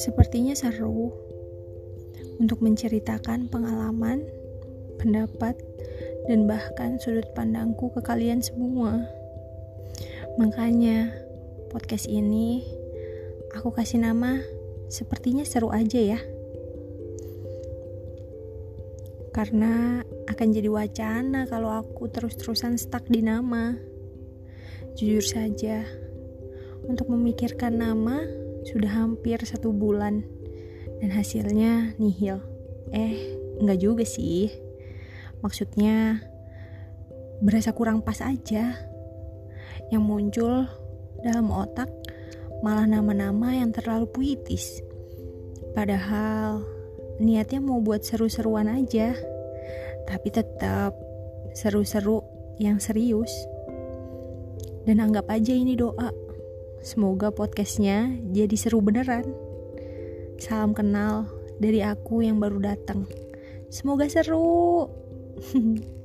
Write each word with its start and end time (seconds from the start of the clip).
Sepertinya 0.00 0.56
seru 0.56 1.12
untuk 2.40 2.64
menceritakan 2.64 3.52
pengalaman, 3.52 4.24
pendapat, 4.96 5.60
dan 6.24 6.48
bahkan 6.48 6.96
sudut 6.96 7.28
pandangku 7.36 7.92
ke 7.92 8.00
kalian 8.00 8.40
semua. 8.40 9.04
Makanya, 10.40 11.12
podcast 11.68 12.08
ini 12.08 12.64
aku 13.52 13.76
kasih 13.76 14.00
nama 14.00 14.40
sepertinya 14.88 15.44
seru 15.44 15.68
aja 15.68 16.00
ya. 16.00 16.20
Karena 19.36 20.00
akan 20.32 20.48
jadi 20.48 20.72
wacana 20.72 21.44
kalau 21.44 21.76
aku 21.76 22.08
terus-terusan 22.08 22.80
stuck 22.80 23.04
di 23.04 23.20
nama. 23.20 23.89
Jujur 24.98 25.24
saja, 25.24 25.86
untuk 26.86 27.12
memikirkan 27.12 27.78
nama 27.78 28.24
sudah 28.66 28.90
hampir 28.92 29.40
satu 29.44 29.72
bulan 29.72 30.24
dan 31.00 31.10
hasilnya 31.12 31.96
nihil. 31.96 32.40
Eh, 32.92 33.38
enggak 33.62 33.80
juga 33.80 34.04
sih. 34.04 34.50
Maksudnya 35.40 36.20
berasa 37.40 37.72
kurang 37.72 38.04
pas 38.04 38.20
aja. 38.20 38.76
Yang 39.90 40.02
muncul 40.04 40.54
dalam 41.24 41.50
otak 41.50 41.88
malah 42.60 42.84
nama-nama 42.84 43.56
yang 43.56 43.72
terlalu 43.72 44.06
puitis. 44.10 44.84
Padahal 45.72 46.60
niatnya 47.22 47.64
mau 47.64 47.80
buat 47.80 48.04
seru-seruan 48.04 48.68
aja. 48.68 49.16
Tapi 50.04 50.28
tetap 50.28 50.92
seru-seru 51.56 52.20
yang 52.60 52.76
serius. 52.76 53.32
Dan 54.90 54.98
anggap 54.98 55.30
aja 55.30 55.54
ini 55.54 55.78
doa 55.78 56.10
Semoga 56.82 57.30
podcastnya 57.30 58.10
jadi 58.34 58.58
seru 58.58 58.82
beneran. 58.82 59.22
Salam 60.42 60.74
kenal 60.74 61.30
dari 61.62 61.78
aku 61.78 62.26
yang 62.26 62.42
baru 62.42 62.58
datang. 62.58 63.06
Semoga 63.70 64.10
seru. 64.10 64.90